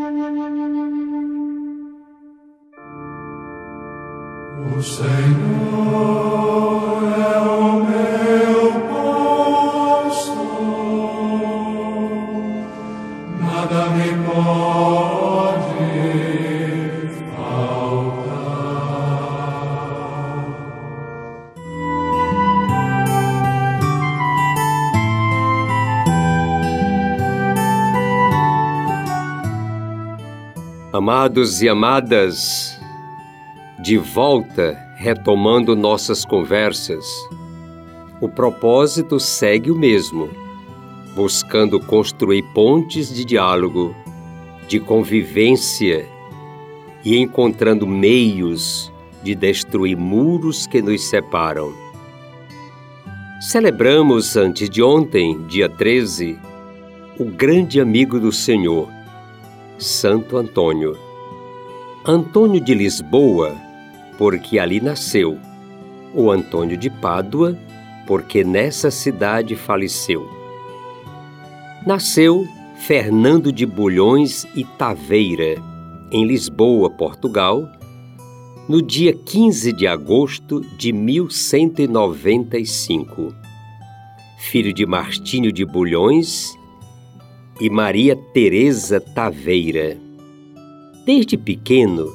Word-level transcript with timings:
O 0.00 0.02
Senhor 4.80 5.08
é 7.18 7.38
o 7.40 7.72
meu 7.82 8.60
pastor, 9.98 10.38
nada 13.40 13.80
me 13.90 14.08
pode 14.24 14.47
Amados 30.98 31.62
e 31.62 31.68
amadas, 31.68 32.76
de 33.78 33.96
volta 33.96 34.76
retomando 34.96 35.76
nossas 35.76 36.24
conversas, 36.24 37.06
o 38.20 38.28
propósito 38.28 39.20
segue 39.20 39.70
o 39.70 39.76
mesmo, 39.76 40.28
buscando 41.14 41.78
construir 41.78 42.42
pontes 42.52 43.14
de 43.14 43.24
diálogo, 43.24 43.94
de 44.66 44.80
convivência 44.80 46.04
e 47.04 47.16
encontrando 47.16 47.86
meios 47.86 48.92
de 49.22 49.36
destruir 49.36 49.96
muros 49.96 50.66
que 50.66 50.82
nos 50.82 51.04
separam. 51.04 51.72
Celebramos 53.40 54.36
antes 54.36 54.68
de 54.68 54.82
ontem, 54.82 55.46
dia 55.46 55.68
13, 55.68 56.36
o 57.20 57.24
grande 57.24 57.80
amigo 57.80 58.18
do 58.18 58.32
Senhor, 58.32 58.97
Santo 59.78 60.36
Antônio. 60.36 60.98
Antônio 62.04 62.60
de 62.60 62.74
Lisboa, 62.74 63.56
porque 64.18 64.58
ali 64.58 64.80
nasceu. 64.80 65.38
O 66.12 66.32
Antônio 66.32 66.76
de 66.76 66.90
Pádua, 66.90 67.56
porque 68.04 68.42
nessa 68.42 68.90
cidade 68.90 69.54
faleceu. 69.54 70.28
Nasceu 71.86 72.44
Fernando 72.88 73.52
de 73.52 73.64
Bulhões 73.64 74.44
e 74.52 74.64
Taveira, 74.64 75.62
em 76.10 76.26
Lisboa, 76.26 76.90
Portugal, 76.90 77.70
no 78.68 78.82
dia 78.82 79.14
15 79.14 79.72
de 79.72 79.86
agosto 79.86 80.60
de 80.76 80.92
1195. 80.92 83.32
Filho 84.40 84.72
de 84.72 84.84
Martinho 84.84 85.52
de 85.52 85.64
Bulhões 85.64 86.57
e 87.60 87.68
Maria 87.68 88.14
Teresa 88.16 89.00
Taveira. 89.00 89.96
Desde 91.04 91.36
pequeno, 91.36 92.12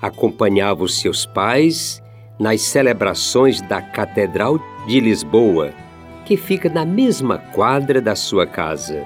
acompanhava 0.00 0.82
os 0.82 0.98
seus 0.98 1.26
pais 1.26 2.02
nas 2.38 2.62
celebrações 2.62 3.60
da 3.62 3.82
Catedral 3.82 4.58
de 4.86 4.98
Lisboa, 4.98 5.72
que 6.24 6.36
fica 6.36 6.68
na 6.68 6.84
mesma 6.84 7.38
quadra 7.38 8.00
da 8.00 8.16
sua 8.16 8.46
casa. 8.46 9.04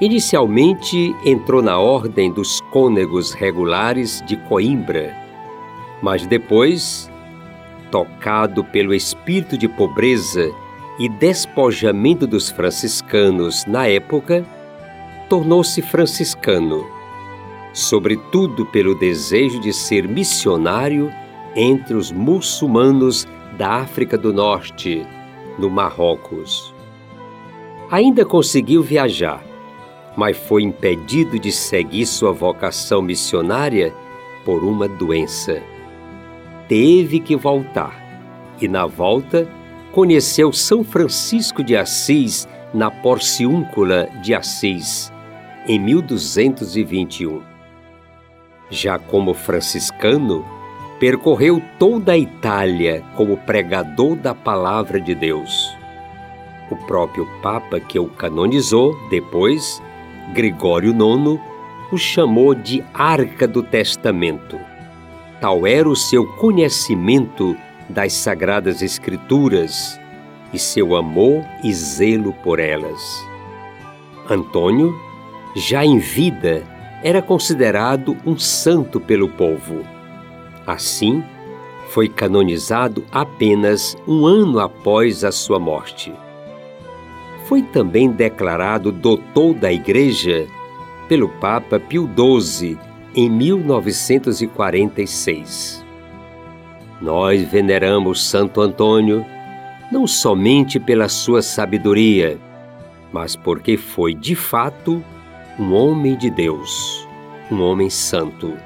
Inicialmente 0.00 1.14
entrou 1.24 1.60
na 1.60 1.78
Ordem 1.78 2.32
dos 2.32 2.60
Cônegos 2.72 3.32
Regulares 3.32 4.22
de 4.26 4.36
Coimbra, 4.48 5.14
mas 6.02 6.26
depois, 6.26 7.10
tocado 7.90 8.64
pelo 8.64 8.94
espírito 8.94 9.58
de 9.58 9.68
pobreza 9.68 10.50
e 10.98 11.08
despojamento 11.08 12.26
dos 12.26 12.48
franciscanos 12.48 13.66
na 13.66 13.86
época, 13.86 14.46
tornou-se 15.30 15.80
franciscano, 15.80 16.84
sobretudo 17.72 18.66
pelo 18.66 18.96
desejo 18.96 19.60
de 19.60 19.72
ser 19.72 20.08
missionário 20.08 21.08
entre 21.54 21.94
os 21.94 22.10
muçulmanos 22.10 23.28
da 23.56 23.76
África 23.76 24.18
do 24.18 24.32
Norte, 24.32 25.06
no 25.56 25.70
Marrocos. 25.70 26.74
Ainda 27.92 28.24
conseguiu 28.24 28.82
viajar, 28.82 29.44
mas 30.16 30.36
foi 30.36 30.64
impedido 30.64 31.38
de 31.38 31.52
seguir 31.52 32.06
sua 32.06 32.32
vocação 32.32 33.00
missionária 33.00 33.94
por 34.44 34.64
uma 34.64 34.88
doença. 34.88 35.62
Teve 36.66 37.20
que 37.20 37.36
voltar, 37.36 37.94
e 38.60 38.66
na 38.66 38.84
volta 38.84 39.48
conheceu 39.92 40.52
São 40.52 40.82
Francisco 40.82 41.62
de 41.62 41.76
Assis 41.76 42.48
na 42.74 42.90
Porciúncula 42.90 44.08
de 44.22 44.34
Assis, 44.34 45.12
em 45.66 45.78
1221. 45.78 47.42
Já 48.70 48.98
como 48.98 49.34
franciscano, 49.34 50.44
percorreu 50.98 51.62
toda 51.78 52.12
a 52.12 52.18
Itália 52.18 53.02
como 53.16 53.36
pregador 53.38 54.16
da 54.16 54.34
palavra 54.34 55.00
de 55.00 55.14
Deus. 55.14 55.74
O 56.70 56.76
próprio 56.86 57.26
Papa 57.42 57.80
que 57.80 57.98
o 57.98 58.06
canonizou 58.06 58.96
depois, 59.08 59.82
Gregório 60.34 60.90
IX, 60.90 61.40
o 61.90 61.98
chamou 61.98 62.54
de 62.54 62.84
Arca 62.94 63.48
do 63.48 63.62
Testamento. 63.62 64.58
Tal 65.40 65.66
era 65.66 65.88
o 65.88 65.96
seu 65.96 66.26
conhecimento 66.36 67.56
das 67.88 68.12
Sagradas 68.12 68.82
Escrituras 68.82 69.98
e 70.52 70.58
seu 70.58 70.94
amor 70.94 71.44
e 71.64 71.72
zelo 71.72 72.32
por 72.44 72.60
elas. 72.60 73.24
Antônio, 74.28 74.94
já 75.54 75.84
em 75.84 75.98
vida, 75.98 76.62
era 77.02 77.20
considerado 77.22 78.16
um 78.24 78.38
santo 78.38 79.00
pelo 79.00 79.28
povo. 79.28 79.84
Assim, 80.66 81.22
foi 81.88 82.08
canonizado 82.08 83.04
apenas 83.10 83.96
um 84.06 84.24
ano 84.26 84.60
após 84.60 85.24
a 85.24 85.32
sua 85.32 85.58
morte. 85.58 86.12
Foi 87.46 87.62
também 87.62 88.10
declarado 88.10 88.92
doutor 88.92 89.54
da 89.54 89.72
Igreja 89.72 90.46
pelo 91.08 91.28
Papa 91.28 91.80
Pio 91.80 92.08
XII 92.16 92.78
em 93.16 93.28
1946. 93.28 95.84
Nós 97.00 97.42
veneramos 97.42 98.22
Santo 98.22 98.60
Antônio 98.60 99.26
não 99.90 100.06
somente 100.06 100.78
pela 100.78 101.08
sua 101.08 101.42
sabedoria, 101.42 102.38
mas 103.12 103.34
porque 103.34 103.76
foi 103.76 104.14
de 104.14 104.36
fato 104.36 105.02
um 105.58 105.72
homem 105.72 106.16
de 106.16 106.30
Deus, 106.30 107.06
um 107.50 107.60
homem 107.60 107.90
santo. 107.90 108.56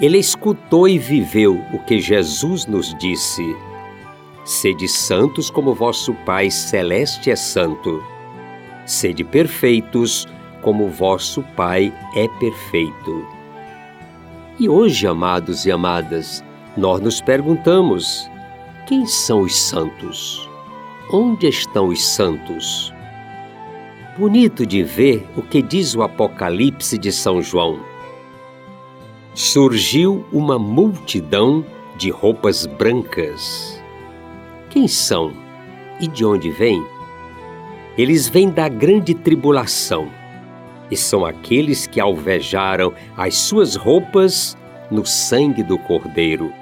Ele 0.00 0.18
escutou 0.18 0.88
e 0.88 0.98
viveu 0.98 1.54
o 1.72 1.78
que 1.80 2.00
Jesus 2.00 2.66
nos 2.66 2.94
disse: 2.98 3.56
Sede 4.44 4.88
santos 4.88 5.50
como 5.50 5.74
vosso 5.74 6.14
Pai 6.26 6.50
celeste 6.50 7.30
é 7.30 7.36
santo. 7.36 8.02
Sede 8.84 9.22
perfeitos 9.22 10.26
como 10.60 10.88
vosso 10.88 11.42
Pai 11.56 11.92
é 12.14 12.26
perfeito. 12.38 13.26
E 14.58 14.68
hoje, 14.68 15.06
amados 15.06 15.64
e 15.64 15.72
amadas, 15.72 16.44
nós 16.76 17.00
nos 17.00 17.20
perguntamos: 17.20 18.30
quem 18.86 19.06
são 19.06 19.42
os 19.42 19.56
santos? 19.56 20.48
Onde 21.10 21.46
estão 21.46 21.88
os 21.88 22.04
santos? 22.04 22.91
Bonito 24.16 24.66
de 24.66 24.82
ver 24.82 25.26
o 25.36 25.42
que 25.42 25.62
diz 25.62 25.94
o 25.94 26.02
Apocalipse 26.02 26.98
de 26.98 27.10
São 27.10 27.42
João. 27.42 27.80
Surgiu 29.34 30.24
uma 30.32 30.58
multidão 30.58 31.64
de 31.96 32.10
roupas 32.10 32.66
brancas. 32.66 33.82
Quem 34.68 34.86
são 34.86 35.32
e 36.00 36.06
de 36.06 36.24
onde 36.24 36.50
vêm? 36.50 36.84
Eles 37.96 38.28
vêm 38.28 38.50
da 38.50 38.68
grande 38.68 39.14
tribulação 39.14 40.08
e 40.90 40.96
são 40.96 41.24
aqueles 41.24 41.86
que 41.86 42.00
alvejaram 42.00 42.92
as 43.16 43.36
suas 43.36 43.76
roupas 43.76 44.56
no 44.90 45.06
sangue 45.06 45.62
do 45.62 45.78
Cordeiro 45.78 46.52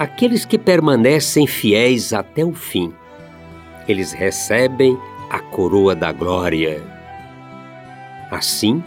aqueles 0.00 0.46
que 0.46 0.56
permanecem 0.56 1.46
fiéis 1.46 2.14
até 2.14 2.42
o 2.42 2.54
fim. 2.54 2.90
Eles 3.86 4.12
recebem 4.12 4.98
a 5.30 5.38
coroa 5.38 5.94
da 5.94 6.10
glória. 6.10 6.82
Assim, 8.30 8.82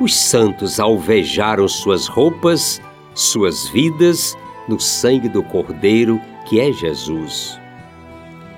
os 0.00 0.14
santos 0.14 0.78
alvejaram 0.78 1.66
suas 1.66 2.06
roupas, 2.06 2.80
suas 3.12 3.68
vidas 3.68 4.38
no 4.68 4.78
sangue 4.78 5.28
do 5.28 5.42
Cordeiro, 5.42 6.20
que 6.48 6.60
é 6.60 6.72
Jesus. 6.72 7.60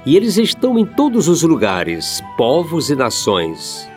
E 0.04 0.14
eles 0.14 0.36
estão 0.36 0.78
em 0.78 0.84
todos 0.84 1.26
os 1.26 1.42
lugares, 1.42 2.22
povos 2.36 2.90
e 2.90 2.94
nações. 2.94 3.88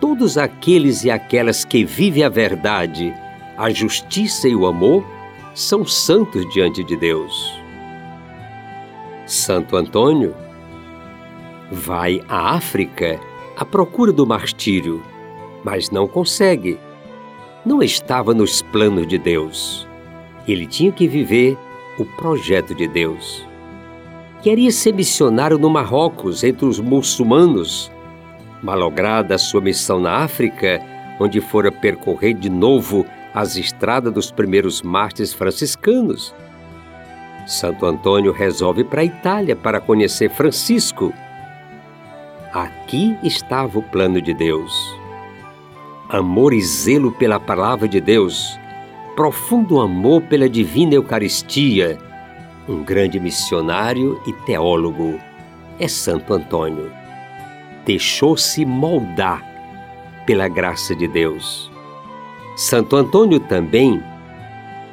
Todos 0.00 0.36
aqueles 0.36 1.04
e 1.04 1.10
aquelas 1.10 1.64
que 1.64 1.84
vivem 1.84 2.24
a 2.24 2.28
verdade, 2.28 3.14
a 3.56 3.70
justiça 3.70 4.48
e 4.48 4.56
o 4.56 4.66
amor 4.66 5.06
são 5.54 5.84
santos 5.84 6.48
diante 6.52 6.82
de 6.82 6.96
Deus. 6.96 7.60
Santo 9.26 9.76
Antônio 9.76 10.34
vai 11.70 12.20
à 12.28 12.54
África 12.54 13.20
à 13.56 13.64
procura 13.64 14.12
do 14.12 14.26
martírio, 14.26 15.02
mas 15.62 15.90
não 15.90 16.08
consegue, 16.08 16.78
não 17.64 17.82
estava 17.82 18.32
nos 18.32 18.62
planos 18.62 19.06
de 19.06 19.18
Deus. 19.18 19.86
Ele 20.48 20.66
tinha 20.66 20.90
que 20.90 21.06
viver 21.06 21.56
o 21.98 22.04
projeto 22.04 22.74
de 22.74 22.88
Deus. 22.88 23.46
Queria 24.42 24.70
ser 24.70 24.94
missionário 24.94 25.58
no 25.58 25.68
Marrocos, 25.68 26.42
entre 26.42 26.64
os 26.64 26.80
muçulmanos. 26.80 27.92
Malograda 28.62 29.34
a 29.34 29.38
sua 29.38 29.60
missão 29.60 30.00
na 30.00 30.24
África, 30.24 30.80
onde 31.20 31.40
fora 31.42 31.70
percorrer 31.70 32.32
de 32.32 32.48
novo 32.48 33.04
as 33.34 33.56
estradas 33.56 34.12
dos 34.12 34.32
primeiros 34.32 34.80
mártires 34.80 35.34
franciscanos. 35.34 36.34
Santo 37.46 37.84
Antônio 37.84 38.32
resolve 38.32 38.84
para 38.84 39.02
a 39.02 39.04
Itália 39.04 39.54
para 39.54 39.80
conhecer 39.80 40.30
Francisco. 40.30 41.12
Aqui 42.52 43.16
estava 43.22 43.78
o 43.78 43.82
plano 43.82 44.20
de 44.20 44.34
Deus. 44.34 44.98
Amor 46.08 46.52
e 46.52 46.60
zelo 46.60 47.12
pela 47.12 47.38
palavra 47.38 47.86
de 47.86 48.00
Deus, 48.00 48.58
profundo 49.14 49.80
amor 49.80 50.22
pela 50.22 50.48
divina 50.48 50.94
Eucaristia, 50.94 51.96
um 52.68 52.82
grande 52.82 53.20
missionário 53.20 54.20
e 54.26 54.32
teólogo, 54.32 55.16
é 55.78 55.86
Santo 55.86 56.34
Antônio. 56.34 56.90
Deixou-se 57.86 58.64
moldar 58.64 59.44
pela 60.26 60.48
graça 60.48 60.92
de 60.96 61.06
Deus. 61.06 61.70
Santo 62.56 62.96
Antônio 62.96 63.38
também 63.38 64.02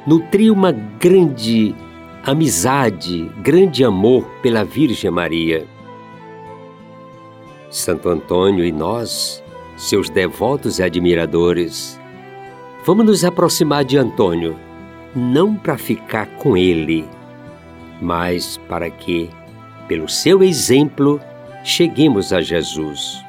nutriu 0.06 0.54
uma 0.54 0.70
grande 0.70 1.74
amizade, 2.24 3.28
grande 3.42 3.82
amor 3.82 4.22
pela 4.42 4.62
Virgem 4.64 5.10
Maria. 5.10 5.66
Santo 7.70 8.08
Antônio 8.08 8.64
e 8.64 8.72
nós, 8.72 9.42
seus 9.76 10.08
devotos 10.08 10.78
e 10.78 10.82
admiradores, 10.82 12.00
vamos 12.84 13.04
nos 13.04 13.24
aproximar 13.24 13.84
de 13.84 13.98
Antônio, 13.98 14.56
não 15.14 15.54
para 15.54 15.76
ficar 15.76 16.26
com 16.36 16.56
ele, 16.56 17.04
mas 18.00 18.56
para 18.68 18.88
que, 18.88 19.28
pelo 19.86 20.08
seu 20.08 20.42
exemplo, 20.42 21.20
cheguemos 21.62 22.32
a 22.32 22.40
Jesus. 22.40 23.22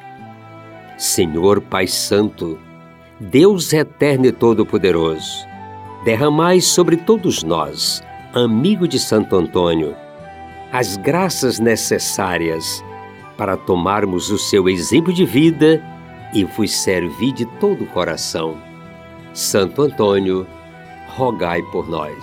Senhor 0.96 1.60
Pai 1.60 1.86
Santo, 1.86 2.58
Deus 3.18 3.72
eterno 3.72 4.26
e 4.26 4.32
todo-poderoso, 4.32 5.46
derramai 6.04 6.60
sobre 6.60 6.96
todos 6.96 7.42
nós 7.42 8.02
amigo 8.34 8.86
de 8.86 8.98
Santo 8.98 9.36
Antônio, 9.36 9.96
as 10.72 10.96
graças 10.96 11.58
necessárias 11.58 12.82
para 13.40 13.56
tomarmos 13.56 14.28
o 14.28 14.36
seu 14.36 14.68
exemplo 14.68 15.14
de 15.14 15.24
vida 15.24 15.82
e 16.34 16.44
vos 16.44 16.70
servir 16.70 17.32
de 17.32 17.46
todo 17.46 17.84
o 17.84 17.86
coração. 17.86 18.58
Santo 19.32 19.80
Antônio, 19.80 20.46
rogai 21.16 21.62
por 21.72 21.88
nós. 21.88 22.22